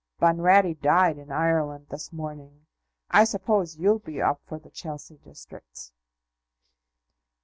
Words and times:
"Bunratty 0.19 0.73
died 0.73 1.19
in 1.19 1.31
Ireland 1.31 1.85
this 1.91 2.11
morning. 2.11 2.65
I 3.11 3.23
suppose 3.23 3.77
you'll 3.77 3.99
be 3.99 4.19
up 4.19 4.41
for 4.47 4.57
the 4.57 4.71
Chelsea 4.71 5.17
districts?" 5.19 5.93